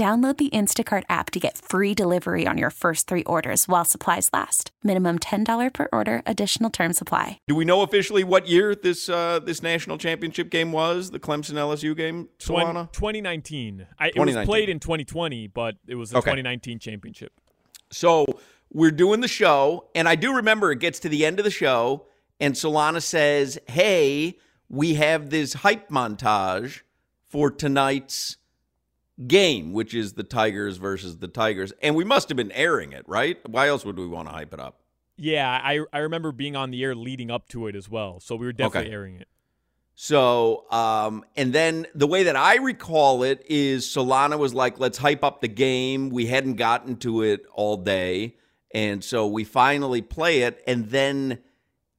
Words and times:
Download 0.00 0.34
the 0.34 0.48
Instacart 0.48 1.02
app 1.10 1.30
to 1.32 1.38
get 1.38 1.58
free 1.58 1.92
delivery 1.92 2.46
on 2.46 2.56
your 2.56 2.70
first 2.70 3.06
three 3.06 3.22
orders 3.24 3.68
while 3.68 3.84
supplies 3.84 4.30
last. 4.32 4.70
Minimum 4.82 5.18
$10 5.18 5.74
per 5.74 5.88
order, 5.92 6.22
additional 6.24 6.70
term 6.70 6.94
supply. 6.94 7.38
Do 7.46 7.54
we 7.54 7.66
know 7.66 7.82
officially 7.82 8.24
what 8.24 8.48
year 8.48 8.74
this 8.74 9.10
uh, 9.10 9.40
this 9.40 9.62
national 9.62 9.98
championship 9.98 10.48
game 10.48 10.72
was? 10.72 11.10
The 11.10 11.18
Clemson 11.20 11.52
LSU 11.56 11.94
game, 11.94 12.30
Solana? 12.38 12.90
2019. 12.92 13.88
I, 13.98 14.06
it 14.06 14.12
2019. 14.12 14.36
was 14.38 14.46
played 14.46 14.70
in 14.70 14.80
2020, 14.80 15.48
but 15.48 15.76
it 15.86 15.96
was 15.96 16.12
the 16.12 16.16
Okay. 16.16 16.30
2019 16.30 16.78
championship. 16.78 17.34
So 17.90 18.24
we're 18.72 18.92
doing 18.92 19.20
the 19.20 19.28
show, 19.28 19.90
and 19.94 20.08
I 20.08 20.14
do 20.14 20.34
remember 20.34 20.72
it 20.72 20.78
gets 20.78 20.98
to 21.00 21.10
the 21.10 21.26
end 21.26 21.38
of 21.40 21.44
the 21.44 21.50
show, 21.50 22.06
and 22.40 22.54
Solana 22.54 23.02
says, 23.02 23.58
Hey, 23.68 24.38
we 24.70 24.94
have 24.94 25.28
this 25.28 25.52
hype 25.52 25.90
montage 25.90 26.80
for 27.28 27.50
tonight's 27.50 28.38
game, 29.26 29.72
which 29.72 29.94
is 29.94 30.14
the 30.14 30.22
Tigers 30.24 30.76
versus 30.76 31.18
the 31.18 31.28
Tigers. 31.28 31.72
And 31.82 31.94
we 31.94 32.04
must 32.04 32.28
have 32.28 32.36
been 32.36 32.52
airing 32.52 32.92
it, 32.92 33.08
right? 33.08 33.38
Why 33.48 33.68
else 33.68 33.84
would 33.84 33.98
we 33.98 34.06
want 34.06 34.28
to 34.28 34.34
hype 34.34 34.54
it 34.54 34.60
up? 34.60 34.80
Yeah, 35.16 35.48
I 35.50 35.80
I 35.92 35.98
remember 35.98 36.32
being 36.32 36.56
on 36.56 36.70
the 36.70 36.82
air 36.82 36.94
leading 36.94 37.30
up 37.30 37.48
to 37.48 37.66
it 37.66 37.76
as 37.76 37.88
well. 37.88 38.20
So 38.20 38.36
we 38.36 38.46
were 38.46 38.52
definitely 38.52 38.88
Okay. 38.88 38.94
airing 38.94 39.16
it. 39.16 39.28
So, 39.94 40.64
um, 40.70 41.24
and 41.36 41.52
then 41.52 41.86
the 41.94 42.06
way 42.06 42.22
that 42.22 42.36
I 42.36 42.56
recall 42.56 43.22
it 43.22 43.44
is 43.50 43.84
Solana 43.84 44.38
was 44.38 44.54
like, 44.54 44.80
let's 44.80 44.96
hype 44.96 45.22
up 45.22 45.42
the 45.42 45.48
game. 45.48 46.08
We 46.08 46.24
hadn't 46.26 46.54
gotten 46.54 46.96
to 46.98 47.22
it 47.22 47.44
all 47.52 47.76
day. 47.76 48.36
And 48.72 49.04
so 49.04 49.26
we 49.26 49.44
finally 49.44 50.00
play 50.00 50.40
it. 50.42 50.62
And 50.66 50.88
then 50.88 51.40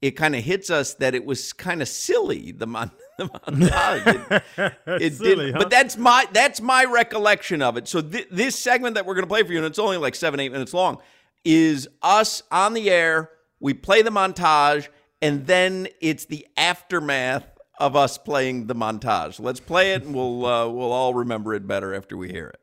it 0.02 0.12
kind 0.12 0.36
of 0.36 0.44
hits 0.44 0.72
us 0.72 0.96
that 0.96 1.14
it 1.14 1.26
was 1.26 1.54
kind 1.54 1.80
of 1.80 1.88
silly, 1.88 2.52
the, 2.52 2.66
mon- 2.66 2.90
the 2.90 2.96
montage. 2.96 3.11
It, 3.48 4.44
it 5.02 5.14
Silly, 5.14 5.52
huh? 5.52 5.60
But 5.60 5.70
that's 5.70 5.98
my, 5.98 6.26
that's 6.32 6.62
my 6.62 6.86
recollection 6.86 7.62
of 7.62 7.78
it. 7.78 7.88
So 7.88 8.02
thi- 8.02 8.26
this 8.32 8.58
segment 8.58 8.96
that 8.96 9.06
we're 9.06 9.16
going 9.16 9.24
to 9.24 9.30
play 9.30 9.44
for 9.44 9.52
you, 9.52 9.58
and 9.58 9.68
it's 9.68 9.80
only 9.80 9.98
like 9.98 10.16
seven, 10.16 10.40
eight 10.40 10.52
minutes 10.52 10.74
long, 10.74 11.00
is 11.44 11.88
us 12.02 12.44
on 12.52 12.74
the 12.74 12.90
air. 12.90 13.30
We 13.60 13.74
play 13.74 14.02
the 14.02 14.10
montage, 14.10 14.88
and 15.22 15.46
then 15.46 15.88
it's 16.00 16.26
the 16.26 16.48
aftermath 16.58 17.46
of 17.80 17.96
us 17.96 18.18
playing 18.18 18.68
the 18.68 18.76
montage. 18.76 19.40
Let's 19.40 19.60
play 19.60 19.94
it, 19.94 20.04
and 20.04 20.16
we'll 20.16 20.46
uh, 20.46 20.68
we'll 20.68 20.92
all 20.92 21.14
remember 21.14 21.54
it 21.54 21.68
better 21.68 21.94
after 21.94 22.16
we 22.16 22.30
hear 22.30 22.48
it. 22.48 22.62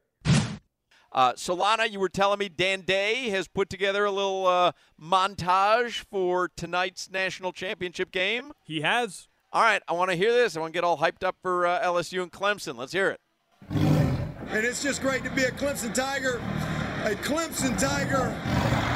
Uh, 1.11 1.33
Solana, 1.33 1.91
you 1.91 1.99
were 1.99 2.09
telling 2.09 2.39
me 2.39 2.49
Dan 2.49 2.83
Day 2.83 3.31
has 3.31 3.49
put 3.49 3.71
together 3.71 4.05
a 4.05 4.11
little 4.13 4.47
uh, 4.47 4.73
montage 5.03 6.05
for 6.11 6.49
tonight's 6.57 7.11
national 7.11 7.53
championship 7.53 8.13
game. 8.13 8.53
He 8.65 8.83
has. 8.83 9.29
All 9.53 9.63
right, 9.63 9.83
I 9.89 9.95
want 9.95 10.11
to 10.11 10.17
hear 10.17 10.33
this. 10.33 10.57
I 10.57 10.61
want 10.61 10.73
to 10.75 10.77
get 10.77 10.85
all 10.85 10.99
hyped 10.99 11.25
up 11.25 11.37
for 11.41 11.67
uh, 11.67 11.81
LSU 11.83 12.23
and 12.23 12.31
Clemson. 12.31 12.77
Let's 12.77 12.93
hear 12.93 13.09
it. 13.09 13.21
And 13.71 14.65
it's 14.65 14.83
just 14.83 15.01
great 15.01 15.25
to 15.25 15.31
be 15.31 15.45
a 15.45 15.51
Clemson 15.51 15.95
Tiger. 15.95 16.41
A 17.05 17.15
Clemson 17.15 17.79
Tiger. 17.79 18.35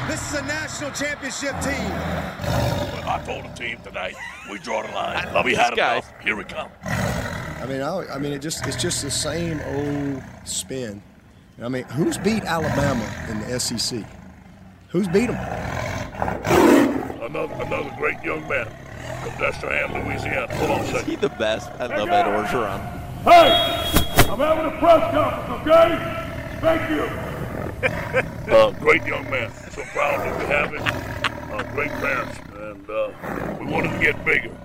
This 0.07 0.21
is 0.31 0.39
a 0.39 0.43
national 0.45 0.91
championship 0.91 1.51
team. 1.61 1.91
I 3.05 3.21
told 3.25 3.45
the 3.45 3.49
team 3.55 3.79
tonight, 3.83 4.15
we 4.51 4.59
draw 4.59 4.83
the 4.83 4.91
line. 4.93 5.15
I 5.17 5.23
love 5.25 5.33
But 5.33 5.45
we 5.45 5.55
had 5.55 5.75
guy. 5.75 5.93
enough. 5.93 6.13
Here 6.21 6.35
we 6.35 6.43
come. 6.43 6.69
I 6.83 7.65
mean, 7.67 7.81
I, 7.81 8.05
I 8.13 8.19
mean, 8.19 8.33
it 8.33 8.39
just 8.39 8.65
it's 8.67 8.79
just 8.81 9.01
the 9.01 9.09
same 9.11 9.59
old 9.61 10.21
spin. 10.45 11.01
I 11.61 11.69
mean, 11.69 11.83
who's 11.85 12.17
beat 12.17 12.43
Alabama 12.43 13.09
in 13.29 13.39
the 13.39 13.59
SEC? 13.59 14.03
Who's 14.89 15.07
beat 15.07 15.27
them? 15.27 15.37
Another, 17.23 17.53
another 17.63 17.93
great 17.97 18.21
young 18.23 18.47
man 18.47 18.65
from 18.65 18.82
Destrehan, 19.31 20.05
Louisiana. 20.05 20.53
Hold 20.55 20.71
on 20.71 20.79
a 20.79 20.83
Is 20.83 20.89
second. 20.89 21.09
he 21.09 21.15
the 21.15 21.29
best? 21.29 21.69
I 21.79 21.87
love 21.87 22.09
Ed 22.09 22.25
Orgeron. 22.25 22.79
Hey, 23.23 24.29
I'm 24.29 24.39
having 24.39 24.65
a 24.65 24.79
press 24.79 25.13
conference, 25.13 25.61
okay? 25.61 26.19
Thank 26.61 26.89
you. 26.89 27.33
uh, 28.53 28.71
great 28.79 29.05
young 29.05 29.29
man. 29.29 29.51
So 29.71 29.83
proud 29.93 30.19
that 30.19 30.39
we 30.39 30.45
have 30.45 30.73
him. 30.73 31.51
Uh, 31.51 31.63
great 31.73 31.91
parents, 31.91 32.37
and 32.55 32.89
uh, 32.89 33.57
we 33.59 33.65
want 33.65 33.85
him 33.85 33.93
to 33.93 33.99
get 34.03 34.25
bigger. 34.25 34.55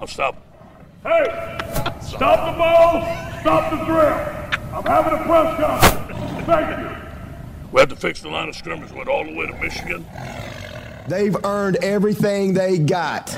I'll 0.00 0.06
stop. 0.06 0.36
Hey, 1.02 1.24
stop 2.00 2.52
the 2.52 2.58
ball, 2.58 3.02
stop 3.40 3.70
the 3.70 3.84
drill. 3.84 4.74
I'm 4.74 4.84
having 4.84 5.18
a 5.18 5.24
press 5.24 5.60
conference. 5.60 6.46
Thank 6.46 6.78
you. 6.80 6.96
We 7.72 7.80
have 7.80 7.88
to 7.90 7.96
fix 7.96 8.22
the 8.22 8.28
line 8.28 8.48
of 8.48 8.56
scrimmage. 8.56 8.92
Went 8.92 9.08
all 9.08 9.24
the 9.24 9.34
way 9.34 9.46
to 9.46 9.54
Michigan. 9.60 10.06
They've 11.08 11.36
earned 11.44 11.76
everything 11.82 12.54
they 12.54 12.78
got. 12.78 13.28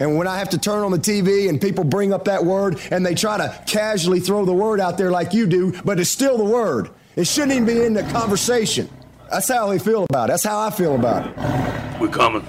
And 0.00 0.16
when 0.16 0.26
I 0.26 0.38
have 0.38 0.48
to 0.50 0.58
turn 0.58 0.82
on 0.82 0.92
the 0.92 0.98
TV 0.98 1.50
and 1.50 1.60
people 1.60 1.84
bring 1.84 2.10
up 2.14 2.24
that 2.24 2.42
word 2.42 2.80
and 2.90 3.04
they 3.04 3.14
try 3.14 3.36
to 3.36 3.62
casually 3.66 4.18
throw 4.18 4.46
the 4.46 4.52
word 4.52 4.80
out 4.80 4.96
there 4.96 5.10
like 5.10 5.34
you 5.34 5.46
do, 5.46 5.78
but 5.82 6.00
it's 6.00 6.08
still 6.08 6.38
the 6.38 6.44
word. 6.44 6.88
It 7.16 7.26
shouldn't 7.26 7.52
even 7.52 7.66
be 7.66 7.84
in 7.84 7.92
the 7.92 8.02
conversation. 8.04 8.88
That's 9.30 9.48
how 9.48 9.68
they 9.68 9.78
feel 9.78 10.04
about 10.04 10.30
it. 10.30 10.32
That's 10.32 10.42
how 10.42 10.58
I 10.58 10.70
feel 10.70 10.94
about 10.94 11.26
it. 11.26 12.00
We're 12.00 12.08
coming. 12.08 12.46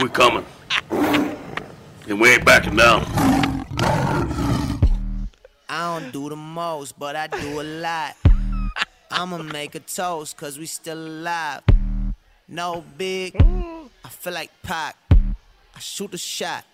We're 0.00 0.08
coming. 0.08 0.46
And 0.90 2.20
we 2.20 2.30
ain't 2.30 2.44
backing 2.44 2.76
down. 2.76 3.04
I 5.68 5.98
don't 6.00 6.12
do 6.12 6.28
the 6.28 6.36
most, 6.36 6.96
but 6.96 7.16
I 7.16 7.26
do 7.26 7.60
a 7.60 7.64
lot. 7.64 8.14
I'ma 9.10 9.38
make 9.38 9.74
a 9.74 9.80
toast, 9.80 10.36
cause 10.36 10.56
we 10.56 10.66
still 10.66 10.98
alive. 10.98 11.62
No 12.46 12.84
big, 12.96 13.34
I 14.04 14.08
feel 14.08 14.34
like 14.34 14.50
Pac. 14.62 15.07
I 15.78 15.80
shoot 15.80 16.12
a 16.12 16.18
shot. 16.18 16.64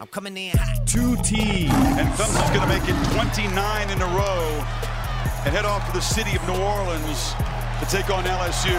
I'm 0.00 0.08
coming 0.08 0.36
in 0.36 0.56
hot. 0.56 0.84
Two 0.84 1.14
T's. 1.22 1.70
And 1.70 2.08
Clemson's 2.18 2.50
going 2.50 2.62
to 2.62 2.66
make 2.66 2.82
it 2.82 3.14
29 3.14 3.90
in 3.90 4.02
a 4.02 4.06
row 4.18 4.66
and 5.46 5.54
head 5.54 5.64
off 5.64 5.86
to 5.86 5.92
the 5.92 6.00
city 6.00 6.34
of 6.34 6.44
New 6.48 6.58
Orleans 6.58 7.34
to 7.78 7.86
take 7.88 8.10
on 8.10 8.24
LSU 8.24 8.74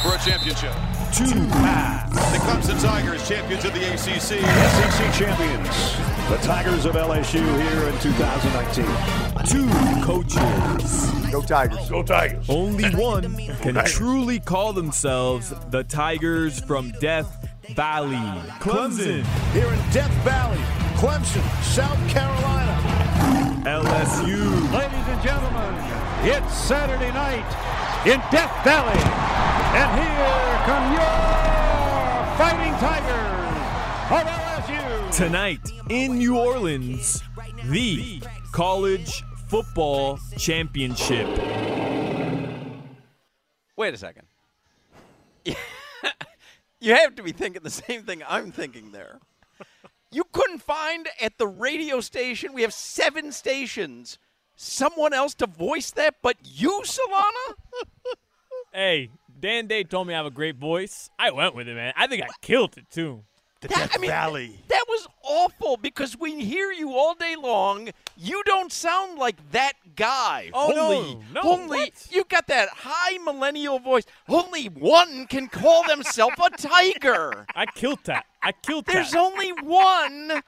for 0.00 0.16
a 0.16 0.18
championship. 0.24 0.72
Two 1.12 1.46
paths. 1.60 2.16
The 2.32 2.38
Clemson 2.38 2.80
Tigers, 2.80 3.28
champions 3.28 3.66
of 3.66 3.74
the 3.74 3.84
ACC. 3.92 4.40
SEC 4.40 5.12
champions, 5.12 5.68
the 6.30 6.38
Tigers 6.38 6.86
of 6.86 6.94
LSU 6.94 7.44
here 7.44 7.86
in 7.86 7.98
2019. 7.98 8.86
Two 9.44 9.68
coaches. 10.06 11.10
Go 11.30 11.42
Tigers. 11.42 11.90
Go 11.90 12.02
Tigers. 12.02 12.48
Only 12.48 12.88
one 12.94 13.36
can 13.60 13.74
truly 13.84 14.40
call 14.40 14.72
themselves 14.72 15.52
the 15.68 15.84
Tigers 15.84 16.60
from 16.60 16.92
Death 16.98 17.41
Valley. 17.74 18.16
Clemson, 18.60 19.24
Here 19.52 19.66
in 19.66 19.78
Death 19.92 20.12
Valley, 20.24 20.58
Clemson, 20.96 21.42
South 21.62 21.98
Carolina. 22.08 22.72
LSU, 23.64 24.72
Ladies 24.72 25.06
and 25.08 25.22
gentlemen, 25.22 25.74
it's 26.24 26.54
Saturday 26.54 27.12
night 27.12 27.46
in 28.06 28.18
Death 28.30 28.52
Valley. 28.64 28.98
And 29.74 29.90
here 30.00 30.42
come 30.66 30.92
your 30.92 31.22
fighting 32.36 32.74
Tigers 32.78 33.52
of 34.10 34.26
LSU. 34.26 35.16
tonight 35.16 35.72
in 35.88 36.18
New 36.18 36.36
Orleans, 36.38 37.22
the 37.64 38.22
college 38.52 39.22
football 39.48 40.18
championship. 40.36 41.28
Wait 43.76 43.94
a 43.94 43.96
second. 43.96 44.26
you 46.82 46.94
have 46.94 47.14
to 47.16 47.22
be 47.22 47.32
thinking 47.32 47.62
the 47.62 47.70
same 47.70 48.02
thing 48.02 48.22
I'm 48.28 48.52
thinking 48.52 48.92
there. 48.92 49.18
You 50.10 50.24
couldn't 50.32 50.58
find 50.58 51.08
at 51.20 51.38
the 51.38 51.46
radio 51.46 52.00
station, 52.00 52.52
we 52.52 52.62
have 52.62 52.74
seven 52.74 53.32
stations, 53.32 54.18
someone 54.56 55.14
else 55.14 55.32
to 55.36 55.46
voice 55.46 55.90
that 55.92 56.16
but 56.22 56.36
you, 56.44 56.82
Solana? 56.84 57.54
Hey, 58.72 59.10
Dan 59.38 59.66
Day 59.66 59.84
told 59.84 60.06
me 60.06 60.14
I 60.14 60.18
have 60.18 60.26
a 60.26 60.30
great 60.30 60.56
voice. 60.56 61.10
I 61.18 61.30
went 61.30 61.54
with 61.54 61.68
it, 61.68 61.74
man. 61.74 61.92
I 61.96 62.06
think 62.06 62.22
I 62.22 62.28
killed 62.40 62.76
it 62.76 62.86
too. 62.90 63.24
The 63.60 63.68
That- 63.68 63.76
Death 63.78 63.92
I 63.94 63.98
mean, 63.98 64.10
Valley. 64.10 64.60
That 64.68 64.84
was 64.88 65.06
awful 65.22 65.76
because 65.76 66.18
we 66.18 66.44
hear 66.44 66.72
you 66.72 66.92
all 66.94 67.14
day 67.14 67.36
long. 67.36 67.90
You 68.16 68.42
don't 68.44 68.72
sound 68.72 69.18
like 69.18 69.36
that 69.52 69.74
guy. 70.02 70.50
Oh, 70.52 70.72
only, 70.72 71.18
No, 71.32 71.40
only 71.42 71.78
what? 71.78 72.06
you 72.10 72.24
got 72.24 72.48
that 72.48 72.68
high 72.70 73.18
millennial 73.18 73.78
voice. 73.78 74.04
Only 74.28 74.66
one 74.66 75.26
can 75.28 75.46
call 75.48 75.86
themselves 75.86 76.36
a 76.44 76.50
tiger. 76.50 77.46
I 77.54 77.66
killed 77.66 78.00
that. 78.04 78.26
I 78.42 78.52
killed 78.52 78.86
that. 78.86 78.92
There's 78.94 79.14
only 79.14 79.50
one. 79.50 80.42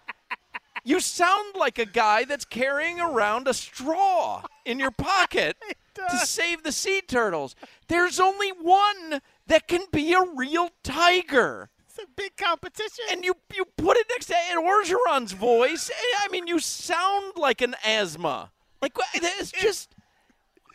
You 0.84 0.98
sound 1.00 1.54
like 1.56 1.78
a 1.78 1.86
guy 1.86 2.24
that's 2.24 2.44
carrying 2.44 3.00
around 3.00 3.46
a 3.46 3.54
straw 3.54 4.42
in 4.64 4.78
your 4.78 4.90
pocket 4.90 5.56
to 5.94 6.18
save 6.18 6.62
the 6.62 6.72
sea 6.72 7.00
turtles. 7.00 7.54
There's 7.88 8.18
only 8.18 8.50
one 8.50 9.20
that 9.46 9.68
can 9.68 9.82
be 9.92 10.12
a 10.14 10.22
real 10.34 10.70
tiger. 10.82 11.70
It's 11.86 11.98
a 11.98 12.06
big 12.16 12.36
competition. 12.36 13.04
And 13.08 13.24
you 13.24 13.34
you 13.54 13.64
put 13.76 13.96
it 13.96 14.06
next 14.10 14.26
to 14.26 14.34
Ed 14.36 14.56
Orgeron's 14.56 15.30
voice. 15.32 15.90
Eh, 15.90 16.16
I 16.24 16.28
mean, 16.28 16.48
you 16.48 16.58
sound 16.58 17.34
like 17.36 17.60
an 17.60 17.76
asthma. 17.86 18.50
Like 18.84 18.98
it's 19.14 19.50
just 19.50 19.94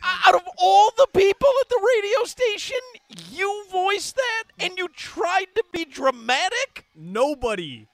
out 0.02 0.34
of 0.34 0.42
all 0.58 0.90
the 0.96 1.06
people 1.14 1.48
at 1.60 1.68
the 1.68 1.88
radio 1.94 2.24
station, 2.24 2.78
you 3.30 3.64
voiced 3.70 4.16
that 4.16 4.44
and 4.58 4.76
you 4.76 4.88
tried 4.88 5.46
to 5.54 5.62
be 5.72 5.84
dramatic. 5.84 6.86
Nobody, 6.96 7.86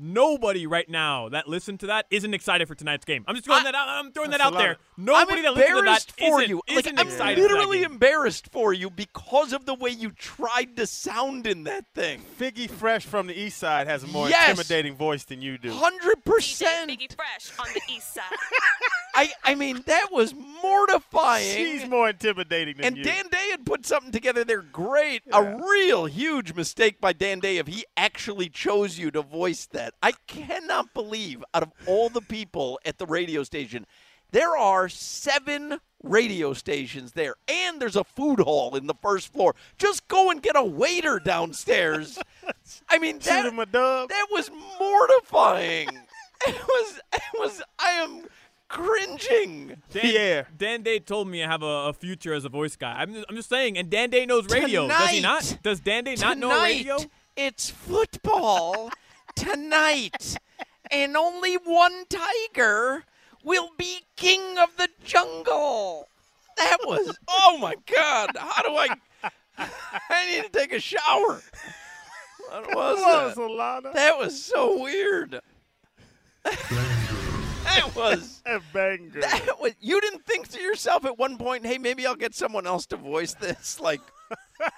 nobody 0.00 0.66
right 0.66 0.88
now 0.88 1.28
that 1.28 1.46
listened 1.48 1.80
to 1.80 1.86
that 1.88 2.06
isn't 2.10 2.32
excited 2.34 2.66
for 2.66 2.74
tonight's 2.74 3.04
game. 3.04 3.24
I'm 3.28 3.34
just 3.34 3.44
throwing 3.44 3.64
that 3.64 3.74
out. 3.74 3.88
I'm 3.88 4.12
throwing 4.12 4.30
that 4.30 4.40
out 4.40 4.54
there. 4.54 4.72
of- 4.72 4.78
Nobody 4.96 5.38
I'm 5.38 5.42
that 5.44 5.54
listened 5.54 5.76
to 5.78 5.82
that 5.84 6.12
for 6.18 6.40
isn't, 6.42 6.48
you. 6.50 6.62
Like, 6.68 6.78
isn't 6.86 6.98
I'm 7.00 7.06
excited. 7.06 7.36
for 7.36 7.48
that 7.48 7.54
literally 7.54 7.78
game. 7.80 7.92
embarrassed 7.92 8.48
for 8.52 8.72
you 8.72 8.90
because 8.90 9.52
of 9.52 9.64
the 9.66 9.74
way 9.74 9.90
you 9.90 10.10
tried 10.12 10.76
to 10.76 10.86
sound 10.86 11.46
in 11.46 11.64
that 11.64 11.84
thing. 11.94 12.22
Figgy 12.38 12.68
Fresh 12.68 13.06
from 13.06 13.26
the 13.26 13.38
East 13.38 13.58
Side 13.58 13.86
has 13.86 14.02
a 14.02 14.06
more 14.08 14.28
Yes. 14.28 14.50
intimidating 14.50 14.94
voice 14.96 15.24
than 15.24 15.40
you 15.42 15.58
do. 15.58 15.70
Hundred 15.72 16.24
percent. 16.24 16.90
Figgy 16.90 17.14
Fresh 17.14 17.50
on 17.58 17.66
the 17.74 17.80
east 17.94 18.14
side. 18.14 18.24
I 19.14 19.32
I 19.44 19.54
mean 19.54 19.82
that 19.86 20.08
was 20.12 20.34
mortifying. 20.34 21.44
She's 21.56 21.86
more 21.88 22.10
intimidating 22.10 22.76
than 22.76 22.86
And 22.86 22.96
you. 22.98 23.04
Dan 23.04 23.26
Day 23.28 23.48
had 23.50 23.66
put 23.66 23.84
something 23.86 24.12
together 24.12 24.44
there 24.44 24.62
great. 24.62 25.22
A 25.32 25.42
real 25.42 26.06
huge 26.06 26.54
mistake 26.54 27.00
by 27.00 27.12
Dan 27.12 27.40
Day 27.40 27.56
if 27.58 27.66
he 27.66 27.84
actually 27.96 28.48
chose 28.48 28.98
you 28.98 29.10
to 29.10 29.22
voice 29.22 29.66
that. 29.72 29.89
I 30.02 30.12
cannot 30.26 30.94
believe 30.94 31.44
out 31.54 31.62
of 31.62 31.72
all 31.86 32.08
the 32.08 32.20
people 32.20 32.78
at 32.84 32.98
the 32.98 33.06
radio 33.06 33.42
station, 33.42 33.86
there 34.32 34.56
are 34.56 34.88
seven 34.88 35.78
radio 36.02 36.52
stations 36.52 37.12
there, 37.12 37.34
and 37.48 37.80
there's 37.80 37.96
a 37.96 38.04
food 38.04 38.40
hall 38.40 38.76
in 38.76 38.86
the 38.86 38.94
first 38.94 39.32
floor. 39.32 39.54
Just 39.78 40.06
go 40.08 40.30
and 40.30 40.42
get 40.42 40.56
a 40.56 40.64
waiter 40.64 41.18
downstairs. 41.18 42.18
I 42.88 42.98
mean, 42.98 43.18
that, 43.20 43.46
him 43.46 43.58
a 43.58 43.66
dub. 43.66 44.08
that 44.08 44.26
was 44.30 44.50
mortifying. 44.78 45.88
It 46.46 46.56
was, 46.56 47.00
it 47.12 47.22
was, 47.38 47.62
I 47.78 47.90
am 47.90 48.24
cringing. 48.66 49.76
Dan, 49.92 50.14
Yeah. 50.14 50.44
Dan 50.56 50.82
Day 50.82 50.98
told 50.98 51.28
me 51.28 51.44
I 51.44 51.46
have 51.46 51.62
a, 51.62 51.66
a 51.88 51.92
future 51.92 52.32
as 52.32 52.46
a 52.46 52.48
voice 52.48 52.76
guy. 52.76 52.94
I'm 52.94 53.12
just, 53.12 53.26
I'm 53.28 53.36
just 53.36 53.50
saying, 53.50 53.76
and 53.76 53.90
Dan 53.90 54.08
Day 54.08 54.24
knows 54.24 54.46
radio. 54.48 54.88
Does 54.88 55.10
he 55.10 55.20
not? 55.20 55.58
Does 55.62 55.80
Dan 55.80 56.04
Day 56.04 56.14
not 56.14 56.38
know 56.38 56.48
Tonight, 56.48 56.62
radio? 56.62 56.96
It's 57.36 57.68
football 57.68 58.90
tonight, 59.34 60.36
and 60.90 61.16
only 61.16 61.54
one 61.54 62.04
tiger 62.08 63.04
will 63.42 63.70
be 63.76 64.00
king 64.16 64.58
of 64.58 64.76
the 64.76 64.88
jungle. 65.04 66.08
That 66.56 66.78
was 66.84 67.16
oh 67.28 67.58
my 67.60 67.74
god! 67.86 68.30
How 68.36 68.62
do 68.62 68.76
I? 68.76 68.88
I 70.10 70.30
need 70.30 70.44
to 70.44 70.50
take 70.50 70.72
a 70.72 70.80
shower. 70.80 71.40
What 72.48 72.74
was 72.74 72.98
that? 72.98 73.36
Solana. 73.36 73.92
That 73.94 74.18
was 74.18 74.42
so 74.42 74.80
weird. 74.82 75.40
that 76.44 77.92
was 77.94 78.42
a 78.46 78.60
banger. 78.72 79.20
that 79.20 79.60
was. 79.60 79.72
You 79.80 80.00
didn't 80.00 80.24
think 80.26 80.48
to 80.48 80.60
yourself 80.60 81.04
at 81.04 81.18
one 81.18 81.38
point, 81.38 81.64
"Hey, 81.64 81.78
maybe 81.78 82.06
I'll 82.06 82.16
get 82.16 82.34
someone 82.34 82.66
else 82.66 82.86
to 82.86 82.96
voice 82.96 83.34
this." 83.34 83.78
Like, 83.80 84.00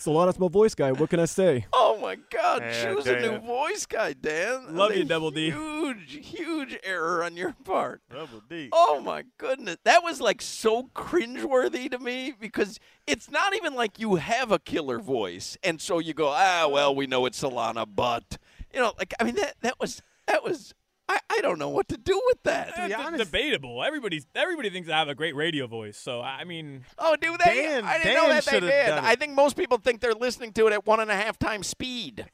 Solana's 0.00 0.38
my 0.38 0.48
voice 0.48 0.74
guy. 0.74 0.92
What 0.92 1.10
can 1.10 1.20
I 1.20 1.26
say? 1.26 1.66
oh 1.74 1.98
my 2.00 2.16
God, 2.30 2.62
Yeah, 2.62 2.84
choose 2.94 3.06
a 3.06 3.20
new 3.20 3.32
damn. 3.32 3.40
voice 3.42 3.84
guy, 3.84 4.14
Dan. 4.14 4.74
Love 4.74 4.88
That's 4.88 4.98
you, 5.00 5.04
Double 5.04 5.30
D. 5.30 5.50
Huge, 5.50 6.26
huge 6.26 6.78
error 6.82 7.22
on 7.22 7.36
your 7.36 7.54
part. 7.64 8.00
Double 8.10 8.42
D. 8.48 8.70
Oh 8.72 9.00
my 9.02 9.24
goodness, 9.36 9.76
that 9.84 10.02
was 10.02 10.18
like 10.18 10.40
so 10.40 10.84
cringeworthy 10.94 11.90
to 11.90 11.98
me 11.98 12.32
because 12.38 12.80
it's 13.06 13.30
not 13.30 13.54
even 13.54 13.74
like 13.74 13.98
you 13.98 14.14
have 14.14 14.50
a 14.50 14.58
killer 14.58 14.98
voice, 15.00 15.58
and 15.62 15.80
so 15.82 15.98
you 15.98 16.14
go, 16.14 16.28
ah, 16.34 16.66
well, 16.66 16.94
we 16.94 17.06
know 17.06 17.26
it's 17.26 17.42
Solana, 17.42 17.86
but 17.86 18.38
you 18.72 18.80
know, 18.80 18.92
like 18.98 19.12
I 19.20 19.24
mean, 19.24 19.34
that 19.34 19.56
that 19.60 19.78
was 19.78 20.02
that 20.26 20.42
was. 20.42 20.72
I, 21.12 21.18
I 21.28 21.40
don't 21.40 21.58
know 21.58 21.70
what 21.70 21.88
to 21.88 21.96
do 21.96 22.20
with 22.26 22.40
that. 22.44 22.76
be 22.76 22.82
It's 22.82 22.94
honest- 22.94 23.24
debatable. 23.24 23.82
Everybody's 23.82 24.26
everybody 24.36 24.70
thinks 24.70 24.88
I 24.88 24.96
have 24.98 25.08
a 25.08 25.14
great 25.16 25.34
radio 25.34 25.66
voice. 25.66 25.96
So 25.98 26.20
I 26.20 26.44
mean, 26.44 26.84
Oh, 26.98 27.16
do 27.16 27.36
they? 27.44 27.54
Dan- 27.64 27.84
I 27.84 27.94
didn't 27.98 28.14
Dan 28.14 28.14
know 28.14 28.28
that 28.34 28.44
they 28.44 28.60
did. 28.60 28.90
I 28.90 29.16
think 29.16 29.32
most 29.34 29.56
people 29.56 29.78
think 29.78 30.00
they're 30.00 30.14
listening 30.14 30.52
to 30.52 30.68
it 30.68 30.72
at 30.72 30.86
one 30.86 31.00
and 31.00 31.10
a 31.10 31.16
half 31.16 31.36
times 31.38 31.66
speed. 31.66 32.26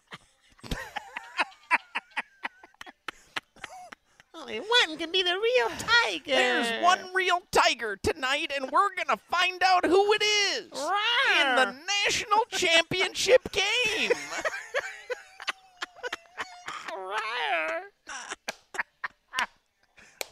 Only 4.35 4.61
one 4.61 4.99
can 4.99 5.11
be 5.11 5.23
the 5.23 5.33
real 5.33 5.71
tiger. 5.79 6.23
There's 6.27 6.83
one 6.83 7.01
real 7.15 7.41
tiger 7.51 7.97
tonight, 7.97 8.53
and 8.55 8.71
we're 8.71 8.95
gonna 8.95 9.19
find 9.31 9.63
out 9.65 9.87
who 9.87 10.13
it 10.13 10.23
is 10.23 10.67
in 11.41 11.57
the 11.57 11.75
national 12.05 12.41
championship 12.51 13.51
game. 13.53 14.13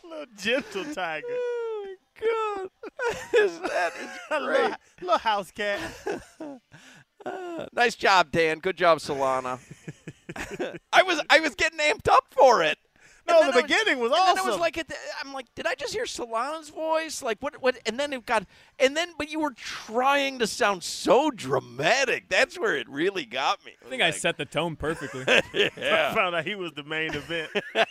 little 0.08 0.26
gentle 0.36 0.84
tiger. 0.94 1.26
oh 1.30 1.86
my 1.86 2.26
god, 2.26 2.68
that 3.32 3.92
is 3.98 4.08
little, 4.30 4.46
great. 4.46 4.74
little 5.00 5.18
house 5.18 5.50
cat. 5.50 5.80
Uh, 7.26 7.64
nice 7.72 7.94
job, 7.94 8.30
Dan. 8.30 8.58
Good 8.58 8.76
job, 8.76 8.98
Solana. 8.98 9.58
I 10.92 11.02
was 11.04 11.22
I 11.30 11.40
was 11.40 11.54
getting 11.54 11.78
amped 11.78 12.06
up 12.06 12.24
for 12.30 12.62
it. 12.62 12.76
No, 13.40 13.46
the 13.46 13.52
then 13.52 13.52
I 13.52 13.56
was- 13.56 13.62
beginning 13.62 13.98
was 14.00 14.12
and 14.12 14.18
Then 14.20 14.20
I 14.28 14.30
awesome. 14.40 14.46
was 14.52 14.58
like, 14.60 14.78
at 14.78 14.88
the, 14.88 14.94
I'm 15.24 15.32
like, 15.32 15.46
did 15.54 15.66
I 15.66 15.74
just 15.74 15.92
hear 15.92 16.04
Solana's 16.04 16.70
voice? 16.70 17.22
Like, 17.22 17.38
what? 17.40 17.60
What? 17.62 17.78
And 17.86 17.98
then 17.98 18.12
it 18.12 18.24
got, 18.26 18.46
and 18.78 18.96
then, 18.96 19.10
but 19.18 19.30
you 19.30 19.40
were 19.40 19.52
trying 19.52 20.38
to 20.38 20.46
sound 20.46 20.82
so 20.82 21.30
dramatic. 21.30 22.28
That's 22.28 22.58
where 22.58 22.76
it 22.76 22.88
really 22.88 23.24
got 23.24 23.64
me. 23.64 23.72
I 23.84 23.88
think 23.88 24.02
I 24.02 24.10
set 24.10 24.36
the 24.38 24.44
tone 24.44 24.76
perfectly. 24.76 25.24
I 25.28 26.12
found 26.14 26.34
out 26.34 26.46
he 26.46 26.54
was 26.54 26.72
the 26.72 26.84
main 26.84 27.14
event. 27.14 27.50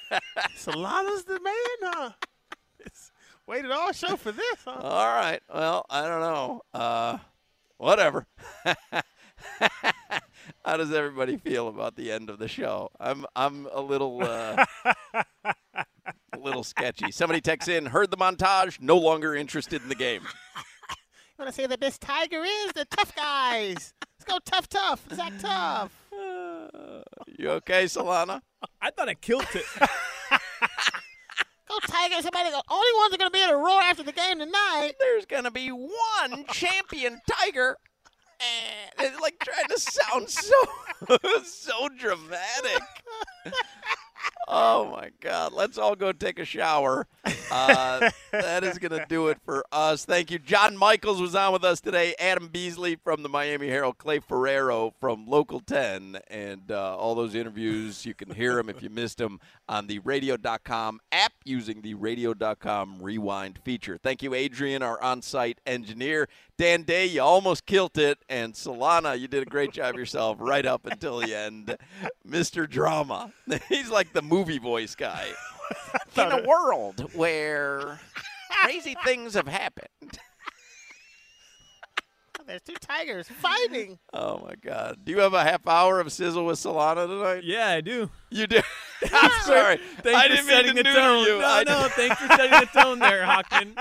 Solana's 0.57 1.23
the 1.25 1.39
man, 1.39 1.53
huh? 1.93 2.09
It's 2.79 3.11
waited 3.47 3.71
all 3.71 3.91
show 3.91 4.15
for 4.15 4.31
this, 4.31 4.57
huh? 4.65 4.71
All 4.81 5.05
right. 5.13 5.41
Well, 5.53 5.85
I 5.89 6.07
don't 6.07 6.19
know. 6.21 6.61
Uh, 6.73 7.17
whatever. 7.77 8.27
How 10.65 10.77
does 10.77 10.91
everybody 10.93 11.37
feel 11.37 11.67
about 11.67 11.95
the 11.95 12.11
end 12.11 12.29
of 12.29 12.39
the 12.39 12.47
show? 12.47 12.89
I'm 12.99 13.25
I'm 13.35 13.67
a 13.73 13.81
little 13.81 14.21
uh, 14.23 14.65
a 14.85 14.92
little 16.63 16.69
sketchy. 16.69 17.11
Somebody 17.11 17.41
texts 17.41 17.69
in, 17.69 17.87
heard 17.87 18.09
the 18.11 18.17
montage, 18.17 18.79
no 18.79 18.97
longer 18.97 19.35
interested 19.35 19.81
in 19.81 19.89
the 19.89 19.95
game. 19.95 20.21
You 20.21 21.45
want 21.45 21.49
to 21.49 21.53
say 21.53 21.65
the 21.67 21.77
best 21.77 22.01
tiger 22.01 22.43
is 22.43 22.73
the 22.73 22.85
tough 22.85 23.15
guys. 23.15 23.93
Let's 24.01 24.25
go 24.25 24.39
tough, 24.45 24.69
tough. 24.69 25.05
Zach 25.13 25.33
Tough. 25.39 25.91
You 27.39 27.49
okay, 27.49 27.85
Solana? 27.85 28.41
I 28.79 28.91
thought 28.91 29.09
I 29.09 29.15
killed 29.15 29.47
it. 29.55 29.65
Go 31.67 31.79
Tiger. 31.87 32.21
Somebody, 32.21 32.51
the 32.51 32.63
only 32.69 32.91
ones 32.97 33.11
that 33.11 33.15
are 33.15 33.17
going 33.17 33.31
to 33.31 33.33
be 33.33 33.41
able 33.41 33.53
to 33.53 33.57
roar 33.57 33.81
after 33.81 34.03
the 34.03 34.11
game 34.11 34.37
tonight. 34.37 34.93
There's 34.99 35.25
gonna 35.25 35.49
be 35.49 35.69
one 35.69 36.45
champion 36.51 37.19
tiger. 37.27 37.77
And 38.39 39.07
it's 39.07 39.19
like 39.19 39.39
trying 39.39 39.67
to 39.67 39.79
sound 39.79 40.29
so 40.29 40.53
so 41.43 41.89
dramatic. 41.97 42.83
Oh 44.55 44.85
my 44.91 45.09
God! 45.19 45.51
Let's 45.51 45.79
all 45.79 45.95
go 45.95 46.11
take 46.11 46.37
a 46.37 46.45
shower. 46.45 47.07
Uh, 47.51 48.11
that 48.31 48.63
is 48.63 48.77
going 48.77 48.91
to 48.91 49.05
do 49.09 49.29
it 49.29 49.39
for 49.43 49.65
us. 49.71 50.05
Thank 50.05 50.29
you. 50.29 50.37
John 50.37 50.77
Michaels 50.77 51.19
was 51.19 51.33
on 51.33 51.53
with 51.53 51.63
us 51.63 51.81
today. 51.81 52.13
Adam 52.19 52.49
Beasley 52.49 52.95
from 52.95 53.23
the 53.23 53.29
Miami 53.29 53.67
Herald. 53.67 53.97
Clay 53.97 54.19
Ferraro 54.19 54.93
from 54.99 55.25
Local 55.27 55.59
10. 55.59 56.19
And 56.29 56.71
uh, 56.71 56.95
all 56.97 57.15
those 57.15 57.33
interviews, 57.33 58.05
you 58.05 58.13
can 58.13 58.29
hear 58.31 58.55
them 58.55 58.69
if 58.69 58.81
you 58.83 58.89
missed 58.89 59.17
them 59.17 59.39
on 59.67 59.87
the 59.87 59.99
radio.com 59.99 60.99
app 61.11 61.33
using 61.45 61.81
the 61.81 61.93
radio.com 61.95 63.01
rewind 63.01 63.59
feature. 63.63 63.97
Thank 64.01 64.21
you, 64.21 64.33
Adrian, 64.33 64.83
our 64.83 65.01
on 65.01 65.21
site 65.21 65.59
engineer. 65.65 66.27
Dan 66.57 66.83
Day, 66.83 67.05
you 67.07 67.21
almost 67.21 67.65
killed 67.65 67.97
it. 67.97 68.19
And 68.29 68.53
Solana, 68.53 69.19
you 69.19 69.27
did 69.27 69.41
a 69.43 69.45
great 69.49 69.71
job 69.71 69.95
yourself 69.95 70.37
right 70.39 70.65
up 70.65 70.85
until 70.85 71.19
the 71.19 71.33
end. 71.35 71.75
Mr. 72.27 72.69
Drama. 72.69 73.33
He's 73.69 73.89
like 73.89 74.13
the 74.13 74.21
movie 74.21 74.59
voice 74.59 74.95
guy. 74.95 75.27
In 76.17 76.31
a 76.31 76.43
world 76.47 77.09
where 77.15 77.99
crazy 78.63 78.95
things 79.03 79.33
have 79.33 79.47
happened. 79.47 79.87
There's 82.45 82.61
two 82.61 82.75
tigers 82.75 83.29
fighting. 83.29 83.99
Oh 84.11 84.39
my 84.45 84.55
God! 84.61 84.97
Do 85.05 85.13
you 85.13 85.19
have 85.19 85.33
a 85.33 85.45
half 85.45 85.65
hour 85.65 86.01
of 86.01 86.11
sizzle 86.11 86.45
with 86.45 86.59
Solana 86.59 87.07
tonight? 87.07 87.45
Yeah, 87.45 87.69
I 87.69 87.79
do. 87.79 88.09
You 88.29 88.47
do. 88.47 88.59
I'm 89.13 89.31
sorry. 89.43 89.79
Thanks 90.01 90.19
I 90.19 90.23
for 90.23 90.27
didn't 90.35 90.45
setting 90.47 90.75
mean 90.75 90.83
to 90.83 90.91
the 90.91 90.99
tone. 90.99 91.25
you. 91.25 91.39
No, 91.39 91.45
I 91.47 91.63
no, 91.63 91.79
didn't- 91.83 91.91
thanks 91.93 92.17
for 92.21 92.27
setting 92.35 92.59
the 92.59 92.65
tone 92.81 92.99
there, 92.99 93.23
Hochman. 93.23 93.75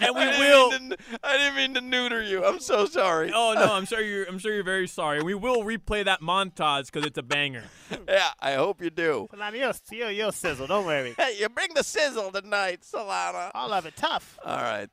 And 0.00 0.14
we 0.14 0.22
I 0.22 0.38
will. 0.38 0.70
to- 0.70 0.96
I 1.22 1.36
didn't 1.36 1.56
mean 1.56 1.74
to 1.74 1.80
neuter 1.80 2.22
you. 2.22 2.44
I'm 2.44 2.60
so 2.60 2.86
sorry. 2.86 3.30
Oh 3.34 3.54
no, 3.54 3.72
I'm 3.74 3.84
sure 3.86 4.00
you're. 4.00 4.24
I'm 4.24 4.38
sure 4.38 4.54
you're 4.54 4.64
very 4.64 4.88
sorry. 4.88 5.22
We 5.22 5.34
will 5.34 5.62
replay 5.62 6.04
that 6.04 6.20
montage 6.20 6.86
because 6.86 7.04
it's 7.06 7.18
a 7.18 7.22
banger. 7.22 7.64
yeah, 8.08 8.30
I 8.40 8.54
hope 8.54 8.80
you 8.82 8.90
do. 8.90 9.28
Solana, 9.32 9.58
you'll, 9.58 9.98
you'll, 9.98 10.10
you'll 10.10 10.32
sizzle. 10.32 10.66
Don't 10.66 10.86
worry. 10.86 11.14
Hey, 11.16 11.36
you 11.40 11.48
bring 11.48 11.74
the 11.74 11.84
sizzle 11.84 12.30
tonight, 12.32 12.80
Solana. 12.82 13.50
All 13.54 13.72
of 13.72 13.86
it 13.86 13.96
tough. 13.96 14.38
All 14.44 14.56
right. 14.56 14.88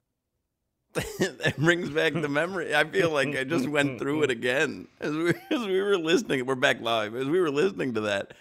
that 1.19 1.55
brings 1.57 1.89
back 1.89 2.13
the 2.13 2.29
memory. 2.29 2.73
I 2.73 2.85
feel 2.85 3.11
like 3.11 3.35
I 3.35 3.43
just 3.43 3.67
went 3.67 3.99
through 3.99 4.23
it 4.23 4.31
again 4.31 4.87
as 5.01 5.13
we 5.13 5.29
as 5.51 5.65
we 5.65 5.81
were 5.81 5.97
listening. 5.97 6.45
We're 6.45 6.55
back 6.55 6.79
live 6.79 7.15
as 7.15 7.25
we 7.25 7.41
were 7.41 7.51
listening 7.51 7.95
to 7.95 8.01
that. 8.01 8.33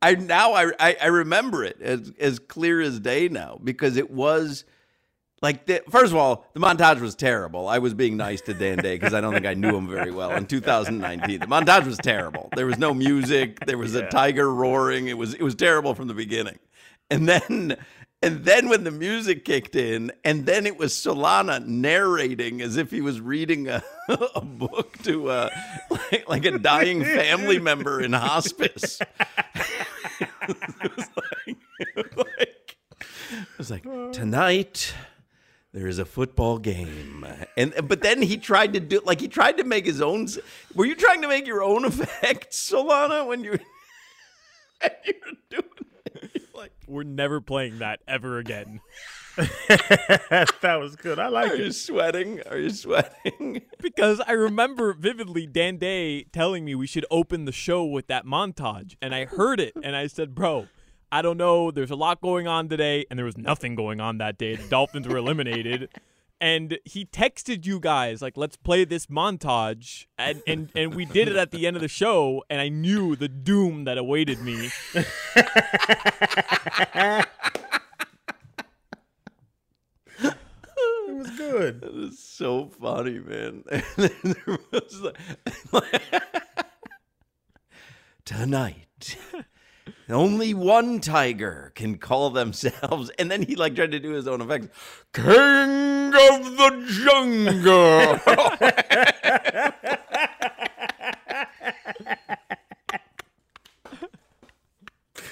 I 0.00 0.14
now 0.14 0.54
I 0.54 0.72
I, 0.80 0.96
I 1.02 1.06
remember 1.08 1.64
it 1.64 1.82
as 1.82 2.10
as 2.18 2.38
clear 2.38 2.80
as 2.80 2.98
day 2.98 3.28
now 3.28 3.60
because 3.62 3.98
it 3.98 4.10
was 4.10 4.64
like 5.40 5.66
the, 5.66 5.82
first 5.88 6.12
of 6.12 6.16
all 6.16 6.46
the 6.52 6.60
montage 6.60 7.00
was 7.00 7.14
terrible. 7.14 7.68
I 7.68 7.78
was 7.78 7.94
being 7.94 8.16
nice 8.16 8.40
to 8.42 8.54
Dan 8.54 8.78
Day 8.78 8.96
because 8.96 9.14
I 9.14 9.20
don't 9.20 9.32
think 9.32 9.46
I 9.46 9.54
knew 9.54 9.76
him 9.76 9.88
very 9.88 10.10
well 10.10 10.32
in 10.32 10.46
2019. 10.46 11.40
The 11.40 11.46
montage 11.46 11.86
was 11.86 11.98
terrible. 11.98 12.48
There 12.56 12.66
was 12.66 12.78
no 12.78 12.92
music. 12.92 13.64
There 13.66 13.78
was 13.78 13.94
a 13.94 14.08
tiger 14.08 14.52
roaring. 14.52 15.08
It 15.08 15.16
was 15.16 15.34
it 15.34 15.42
was 15.42 15.54
terrible 15.54 15.94
from 15.94 16.08
the 16.08 16.14
beginning, 16.14 16.58
and 17.10 17.28
then. 17.28 17.76
And 18.20 18.44
then 18.44 18.68
when 18.68 18.82
the 18.82 18.90
music 18.90 19.44
kicked 19.44 19.76
in, 19.76 20.10
and 20.24 20.44
then 20.44 20.66
it 20.66 20.76
was 20.76 20.92
Solana 20.92 21.64
narrating 21.64 22.60
as 22.60 22.76
if 22.76 22.90
he 22.90 23.00
was 23.00 23.20
reading 23.20 23.68
a, 23.68 23.80
a 24.34 24.40
book 24.40 24.98
to 25.04 25.30
a, 25.30 25.52
like, 25.88 26.28
like 26.28 26.44
a 26.44 26.58
dying 26.58 27.04
family 27.04 27.60
member 27.60 28.00
in 28.00 28.12
hospice. 28.12 28.98
it 30.18 30.96
was 30.96 31.08
like, 31.14 31.56
it 31.78 31.96
was 31.96 32.16
like, 32.16 32.76
it 33.30 33.58
was 33.58 33.70
like 33.70 33.84
tonight 34.10 34.94
there 35.72 35.86
is 35.86 35.98
a 35.98 36.04
football 36.04 36.58
game, 36.58 37.26
and 37.56 37.74
but 37.86 38.02
then 38.02 38.22
he 38.22 38.36
tried 38.36 38.72
to 38.72 38.80
do 38.80 39.00
like 39.04 39.20
he 39.20 39.28
tried 39.28 39.58
to 39.58 39.64
make 39.64 39.84
his 39.86 40.00
own. 40.00 40.26
Were 40.74 40.86
you 40.86 40.94
trying 40.94 41.22
to 41.22 41.28
make 41.28 41.46
your 41.46 41.62
own 41.62 41.84
effects, 41.86 42.70
Solana, 42.70 43.26
when 43.26 43.44
you? 43.44 43.52
Were 44.82 44.88
doing 45.50 45.64
it? 46.06 46.42
We're 46.86 47.02
never 47.02 47.40
playing 47.40 47.80
that 47.80 48.00
ever 48.08 48.38
again. 48.38 48.80
that 49.36 50.78
was 50.80 50.96
good. 50.96 51.18
I 51.18 51.28
like 51.28 51.50
Are 51.52 51.54
it. 51.54 51.60
you 51.60 51.72
sweating? 51.72 52.40
Are 52.50 52.58
you 52.58 52.70
sweating? 52.70 53.62
because 53.80 54.20
I 54.26 54.32
remember 54.32 54.92
vividly 54.94 55.46
Dan 55.46 55.76
Day 55.76 56.24
telling 56.24 56.64
me 56.64 56.74
we 56.74 56.86
should 56.86 57.06
open 57.10 57.44
the 57.44 57.52
show 57.52 57.84
with 57.84 58.06
that 58.08 58.24
montage, 58.24 58.96
and 59.02 59.14
I 59.14 59.26
heard 59.26 59.60
it, 59.60 59.74
and 59.82 59.94
I 59.94 60.06
said, 60.06 60.34
"Bro, 60.34 60.68
I 61.10 61.22
don't 61.22 61.36
know. 61.38 61.70
There's 61.70 61.90
a 61.90 61.96
lot 61.96 62.20
going 62.20 62.46
on 62.46 62.68
today, 62.68 63.04
and 63.10 63.18
there 63.18 63.24
was 63.26 63.38
nothing 63.38 63.74
going 63.74 64.00
on 64.00 64.18
that 64.18 64.36
day. 64.38 64.56
The 64.56 64.68
Dolphins 64.68 65.08
were 65.08 65.16
eliminated." 65.16 65.88
And 66.40 66.78
he 66.84 67.04
texted 67.04 67.66
you 67.66 67.80
guys 67.80 68.22
like, 68.22 68.36
"Let's 68.36 68.56
play 68.56 68.84
this 68.84 69.06
montage," 69.06 70.06
and 70.16 70.40
and 70.46 70.70
and 70.76 70.94
we 70.94 71.04
did 71.04 71.26
it 71.26 71.34
at 71.34 71.50
the 71.50 71.66
end 71.66 71.74
of 71.74 71.82
the 71.82 71.88
show, 71.88 72.44
and 72.48 72.60
I 72.60 72.68
knew 72.68 73.16
the 73.16 73.26
doom 73.28 73.82
that 73.86 73.98
awaited 73.98 74.40
me. 74.40 74.70
It 80.20 81.14
was 81.14 81.30
good. 81.30 81.82
It 81.82 81.94
was 81.94 82.18
so 82.18 82.66
funny, 82.80 83.18
man. 83.18 83.64
And 83.70 83.82
then 83.96 84.12
there 84.22 84.58
was 84.72 85.00
like- 85.72 86.12
Tonight, 88.24 89.16
only 90.10 90.54
one 90.54 91.00
tiger 91.00 91.72
can 91.74 91.98
call 91.98 92.30
themselves. 92.30 93.10
And 93.18 93.30
then 93.30 93.42
he 93.42 93.56
like 93.56 93.74
tried 93.74 93.90
to 93.92 94.00
do 94.00 94.12
his 94.12 94.28
own 94.28 94.40
effects. 94.40 94.68
King 95.12 95.26
of 95.26 96.56
the 96.56 96.84
jungle. 96.88 98.16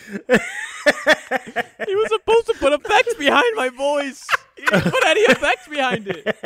he 1.87 1.95
was 1.95 2.09
supposed 2.09 2.47
to 2.47 2.55
put 2.59 2.73
effects 2.73 3.15
behind 3.15 3.57
my 3.57 3.69
voice. 3.71 4.27
He 4.57 4.65
didn't 4.65 4.91
put 4.91 5.05
any 5.05 5.21
effects 5.21 5.69
behind 5.69 6.09
it. 6.09 6.37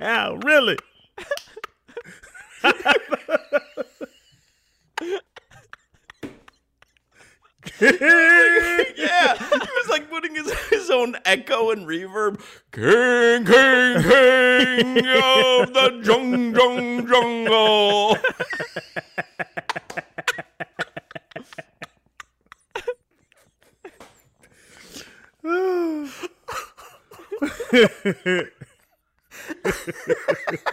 Oh, 0.00 0.36
really? 0.44 0.76
yeah, 7.80 9.36
he 9.36 9.56
was 9.56 9.88
like 9.88 10.10
putting 10.10 10.34
his, 10.34 10.52
his 10.70 10.90
own 10.90 11.16
and 11.70 11.86
reverb. 11.86 12.40
King, 12.72 13.44
king, 13.44 14.02
king 14.02 15.06
of 15.06 15.72
the 15.72 16.00
jung, 16.04 16.54
jung, 16.54 17.06
jungle. 17.06 18.16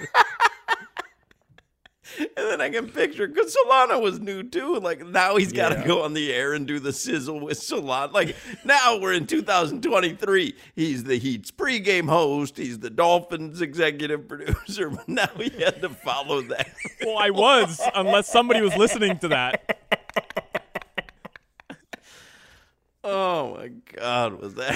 And 2.77 2.87
then 2.89 2.93
I 2.93 3.05
can 3.07 3.09
picture 3.09 3.27
because 3.27 3.55
Solana 3.55 4.01
was 4.01 4.19
new 4.19 4.43
too. 4.43 4.79
Like 4.79 5.05
now 5.05 5.35
he's 5.35 5.51
got 5.51 5.69
to 5.69 5.75
Yeah. 5.79 5.87
go 5.87 6.03
on 6.03 6.13
the 6.13 6.31
air 6.33 6.53
and 6.53 6.67
do 6.67 6.79
the 6.79 6.93
sizzle 6.93 7.39
with 7.39 7.59
Solana. 7.59 8.13
Like 8.13 8.35
now 8.65 8.97
we're 8.99 9.13
in 9.13 9.27
2023. 9.27 10.55
He's 10.75 11.03
the 11.03 11.17
Heat's 11.17 11.51
pregame 11.51 12.07
host. 12.09 12.57
He's 12.57 12.79
the 12.79 12.89
Dolphins 12.89 13.61
executive 13.61 14.27
producer. 14.27 14.89
But 14.97 15.07
now 15.09 15.27
he 15.37 15.49
had 15.61 15.81
to 15.81 15.89
follow 15.89 16.41
that. 16.43 16.69
Well, 17.05 17.17
I 17.17 17.29
was, 17.29 17.81
unless 17.95 18.29
somebody 18.31 18.61
was 18.61 18.75
listening 18.77 19.17
to 19.19 19.27
that. 19.29 19.77
Oh 23.03 23.55
my 23.55 23.69
God, 23.95 24.41
was 24.41 24.55
that 24.55 24.75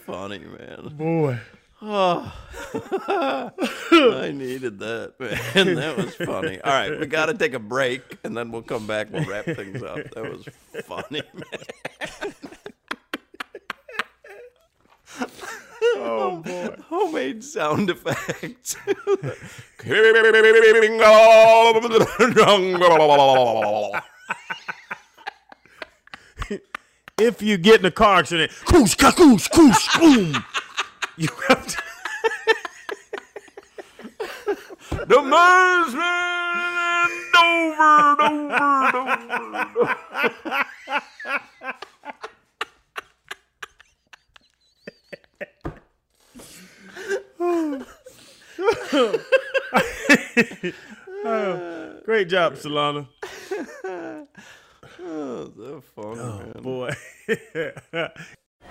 funny, 0.06 0.38
man? 0.38 0.94
Boy. 0.96 1.38
Oh, 1.82 2.32
I 3.92 4.32
needed 4.34 4.78
that, 4.78 5.14
man. 5.20 5.74
That 5.74 5.96
was 5.96 6.14
funny. 6.14 6.58
All 6.62 6.72
right, 6.72 6.98
we 6.98 7.06
got 7.06 7.26
to 7.26 7.34
take 7.34 7.52
a 7.52 7.58
break, 7.58 8.02
and 8.24 8.34
then 8.36 8.50
we'll 8.50 8.62
come 8.62 8.86
back. 8.86 9.12
We'll 9.12 9.24
wrap 9.24 9.44
things 9.44 9.82
up. 9.82 9.98
That 10.14 10.24
was 10.24 10.48
funny, 10.86 11.22
man. 11.34 12.34
Oh 15.98 16.42
boy. 16.44 16.76
Homemade 16.88 17.44
sound 17.44 17.90
effects. 17.90 18.76
King 19.78 20.16
of 20.16 21.82
the 21.82 22.32
jungle. 22.36 23.96
If 27.18 27.40
you 27.40 27.56
get 27.56 27.80
in 27.80 27.86
a 27.86 27.90
car 27.90 28.18
accident, 28.18 28.52
koosh, 28.66 28.94
kakoosh, 28.94 29.50
koosh, 29.50 29.98
boom. 29.98 30.44
You 31.18 31.28
have 31.48 31.66
to. 31.66 31.82
The 35.06 35.22
Marsman 35.22 36.02
and 36.94 37.36
over, 37.36 38.22
over, 38.22 39.00
over. 39.80 39.96
Oh, 51.28 52.00
great 52.04 52.28
job, 52.28 52.54
Solana. 52.54 53.08
Oh, 54.98 55.52
so 55.56 55.82
funny, 55.94 56.20
oh, 56.20 56.38
man. 56.38 56.62
Boy. 56.62 56.94